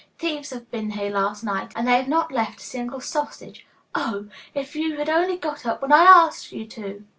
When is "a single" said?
2.59-3.01